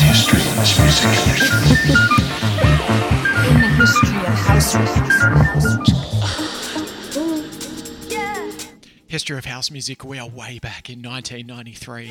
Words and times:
history 0.00 0.40
of 0.40 0.56
this 0.56 0.78
music. 0.78 1.10
In 3.48 3.60
the 3.60 3.68
history 3.78 4.18
of 4.18 4.34
house 4.46 4.74
History 9.06 9.38
of 9.38 9.44
house 9.44 9.70
music, 9.70 10.04
we 10.04 10.18
are 10.18 10.28
way 10.28 10.58
back 10.60 10.88
in 10.88 11.02
1993. 11.02 12.10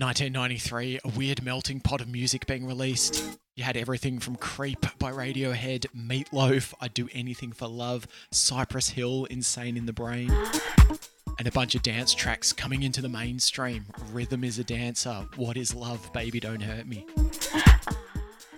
1993, 0.00 1.00
a 1.04 1.08
weird 1.08 1.42
melting 1.42 1.80
pot 1.80 2.00
of 2.00 2.08
music 2.08 2.46
being 2.46 2.66
released. 2.66 3.22
You 3.54 3.64
had 3.64 3.76
everything 3.76 4.18
from 4.18 4.36
Creep 4.36 4.86
by 4.98 5.12
Radiohead, 5.12 5.86
Meatloaf, 5.94 6.74
I'd 6.80 6.94
Do 6.94 7.08
Anything 7.12 7.52
for 7.52 7.68
Love, 7.68 8.06
Cypress 8.30 8.90
Hill, 8.90 9.26
Insane 9.26 9.76
in 9.76 9.86
the 9.86 9.92
Brain, 9.92 10.30
and 11.40 11.48
a 11.48 11.52
bunch 11.52 11.74
of 11.74 11.80
dance 11.80 12.12
tracks 12.12 12.52
coming 12.52 12.82
into 12.82 13.00
the 13.00 13.08
mainstream. 13.08 13.86
Rhythm 14.12 14.44
is 14.44 14.58
a 14.58 14.64
dancer, 14.64 15.26
What 15.36 15.56
is 15.56 15.74
Love, 15.74 16.12
Baby 16.12 16.38
Don't 16.38 16.60
Hurt 16.60 16.86
Me. 16.86 17.06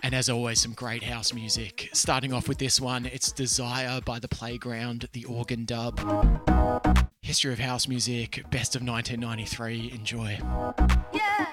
And 0.05 0.13
as 0.13 0.29
always, 0.29 0.59
some 0.59 0.73
great 0.73 1.01
house 1.01 1.33
music. 1.33 1.89
Starting 1.93 2.33
off 2.33 2.49
with 2.49 2.57
this 2.57 2.81
one, 2.81 3.05
it's 3.05 3.31
Desire 3.31 4.01
by 4.01 4.19
The 4.19 4.27
Playground, 4.27 5.07
the 5.13 5.23
organ 5.23 5.63
dub. 5.63 5.97
History 7.21 7.53
of 7.53 7.59
house 7.59 7.87
music, 7.87 8.43
best 8.51 8.75
of 8.75 8.85
1993. 8.85 9.93
Enjoy. 9.95 10.37
Uh-huh. 10.43 11.45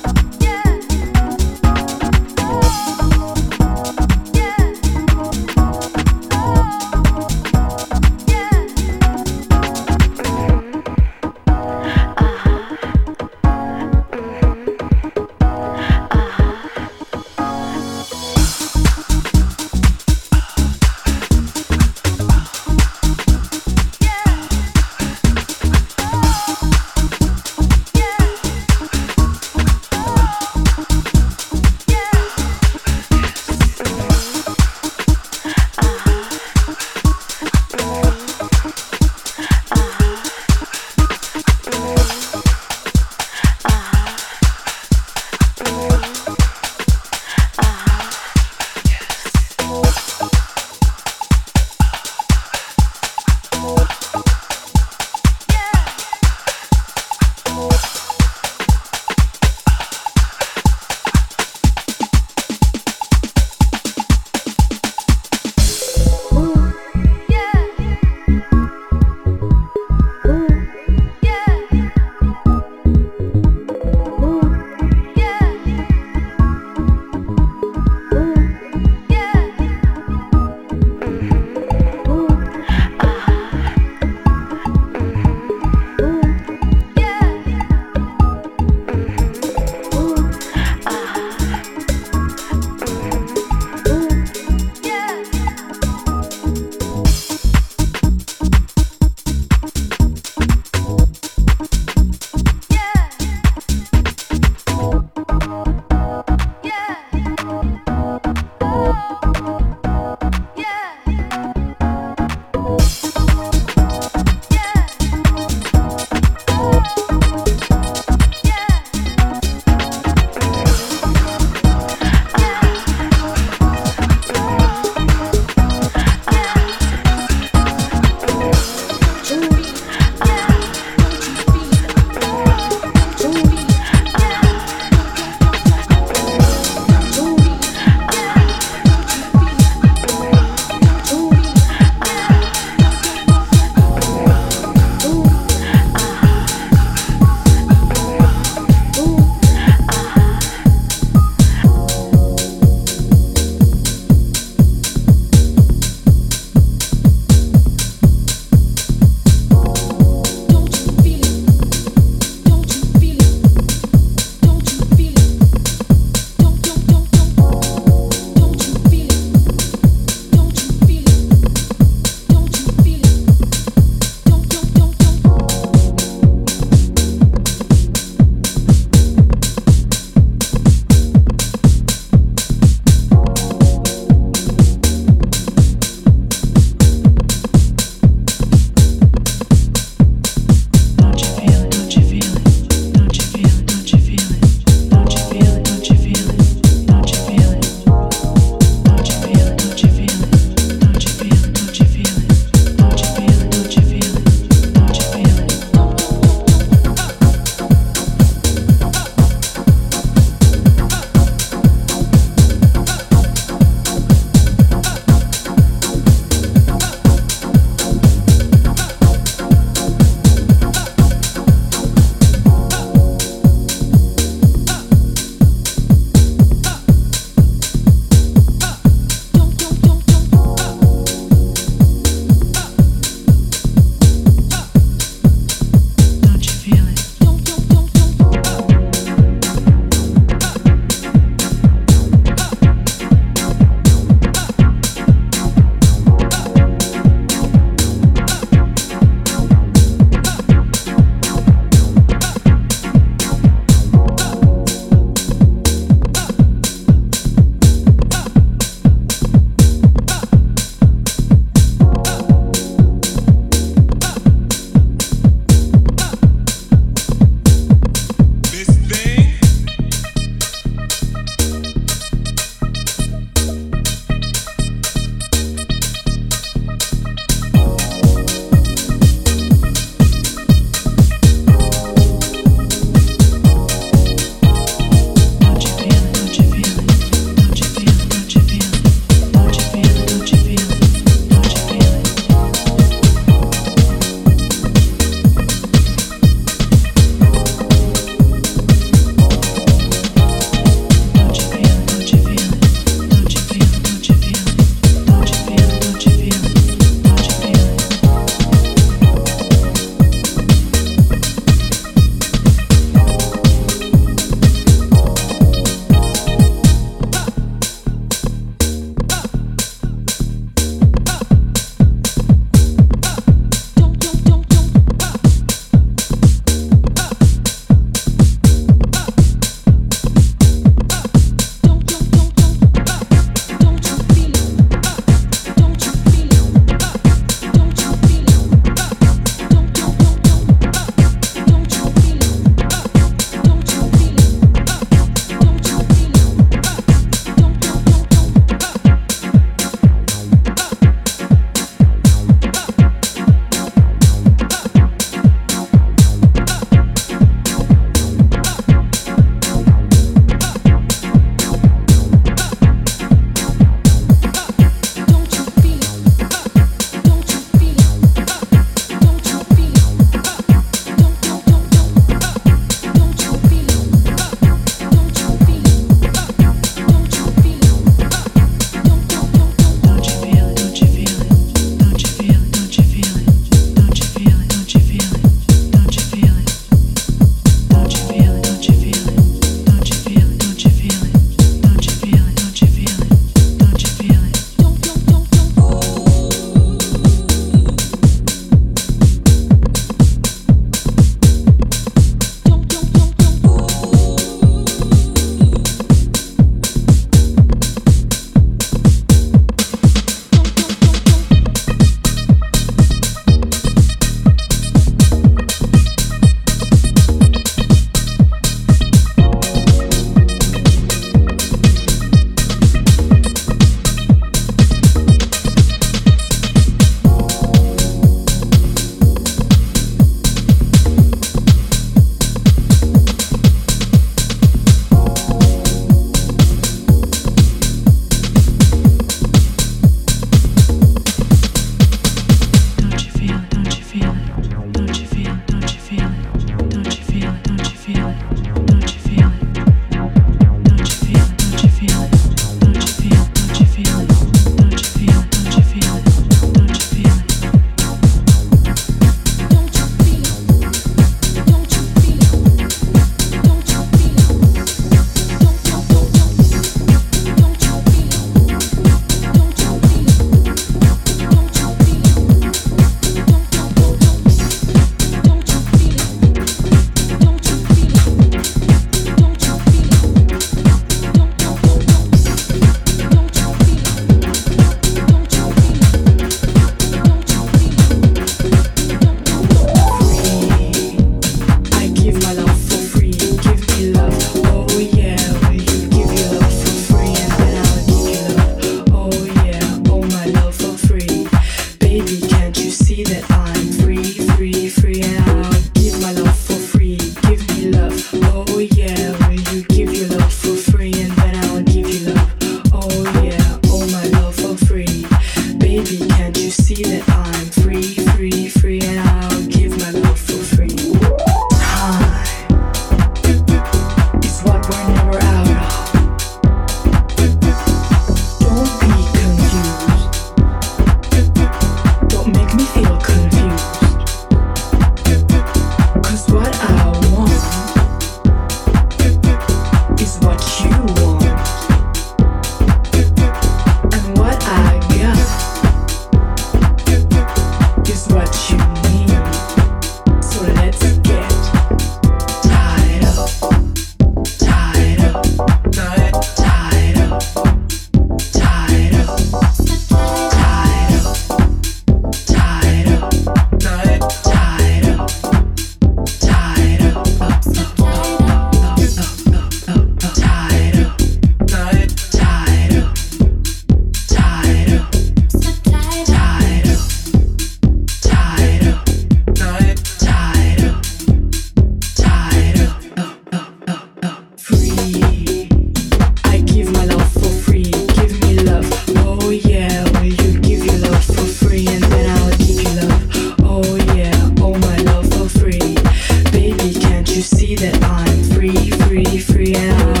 free 599.21 599.53
and 599.55 600.00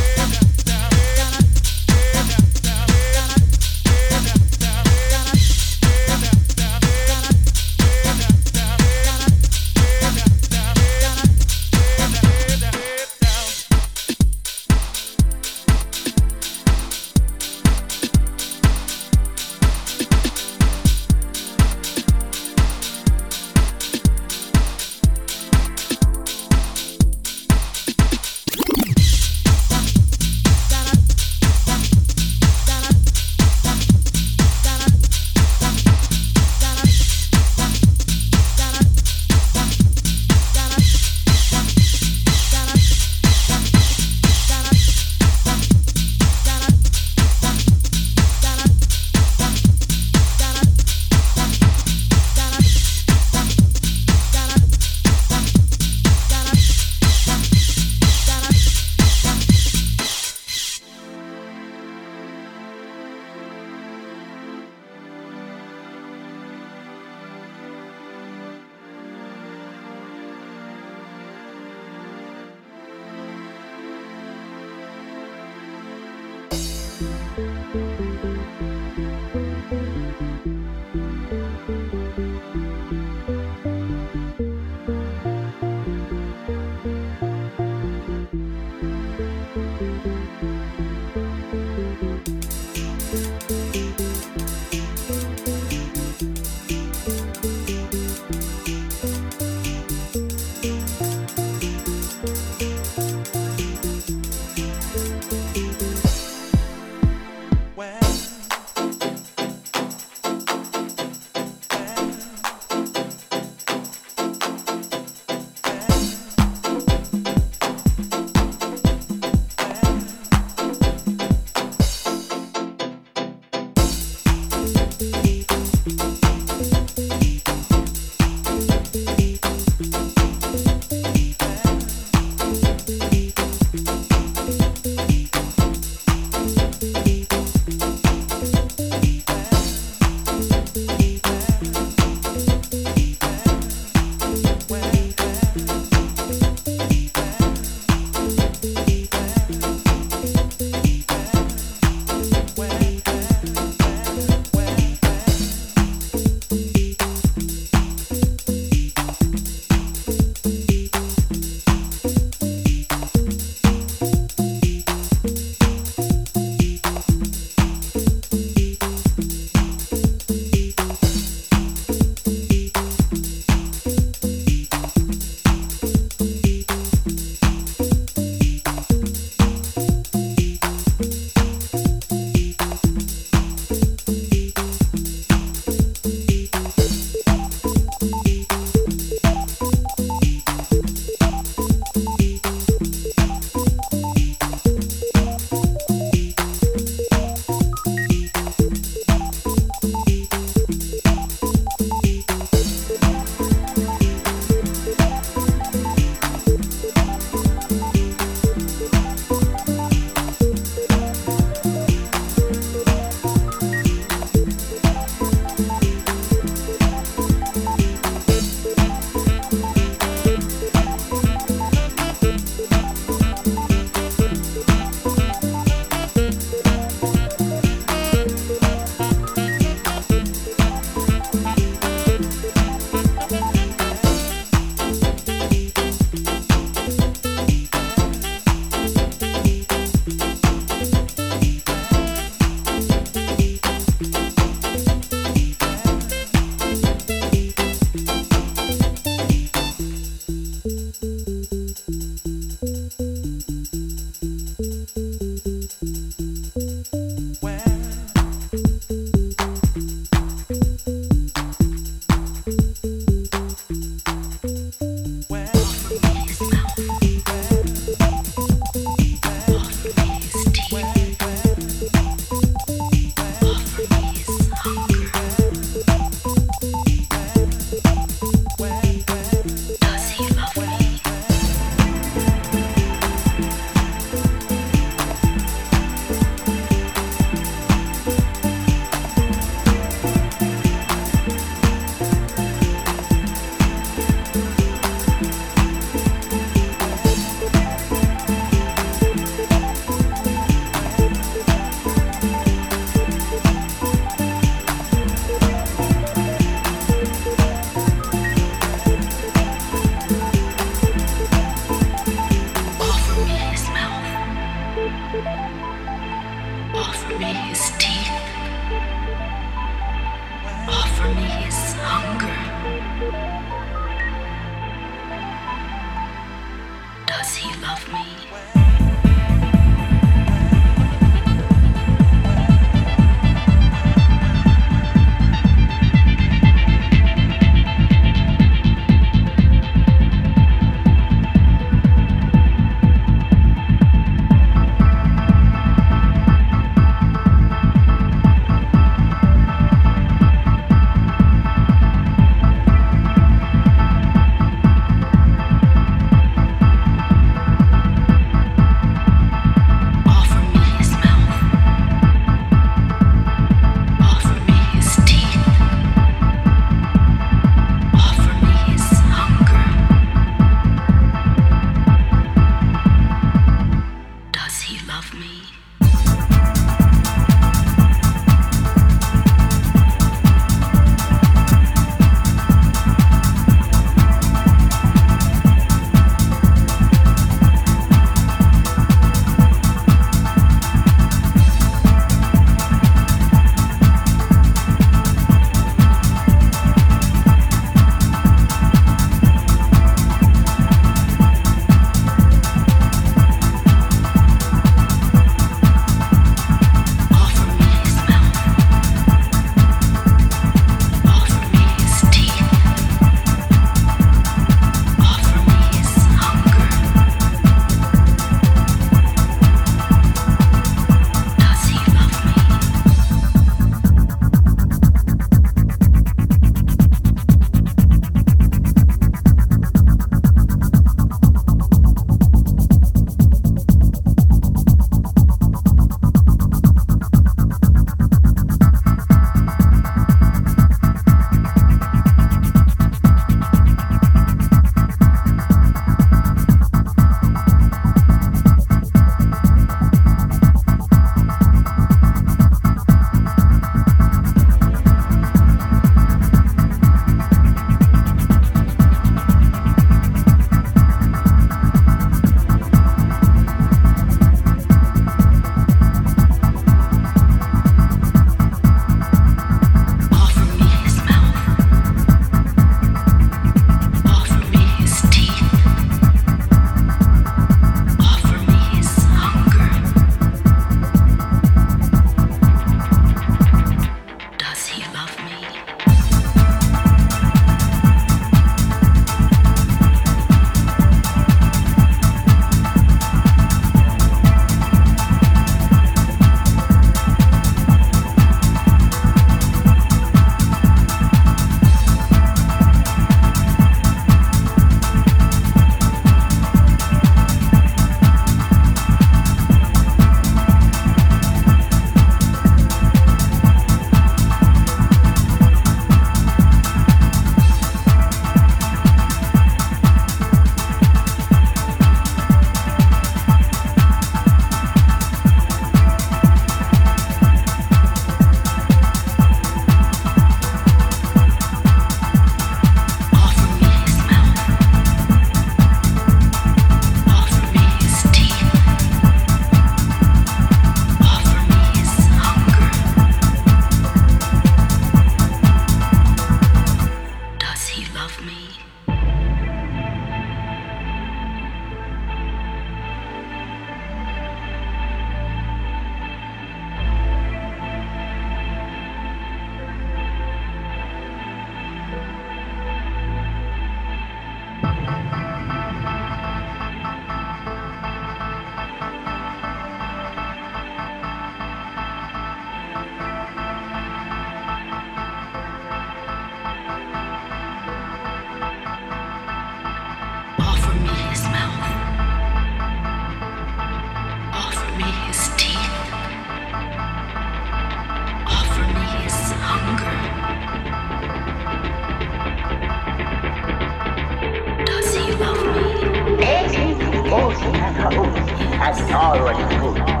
all 598.93 599.13
right, 599.13 599.23
like 599.23 599.51
it's 599.51 599.61
good. 599.61 600.00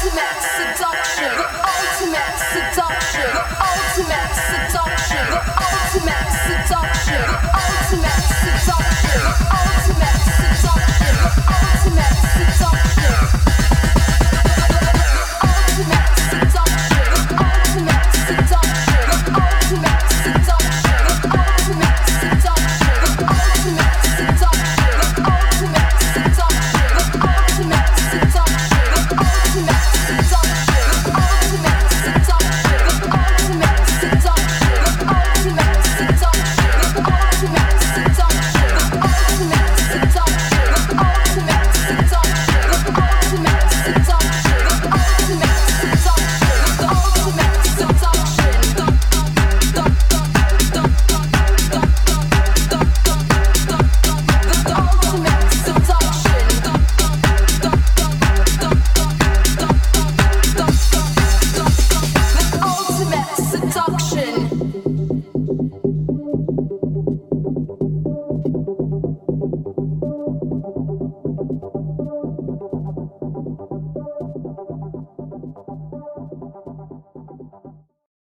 ultimate 0.00 0.40
seduction. 0.56 1.28
The 1.28 1.44
ultimate 1.60 2.40
seduction. 2.40 3.28
The 3.36 3.44
ultimate 3.60 4.32
seduction. 4.48 5.24
The 5.28 5.40
ultimate 5.60 6.32
seduction. 6.40 7.20
The 7.20 7.36
ultimate 7.60 8.24
seduction. 8.40 8.80